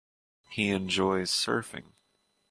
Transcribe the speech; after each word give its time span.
He 0.49 0.71
enjoys 0.71 1.29
surfing. 1.29 1.91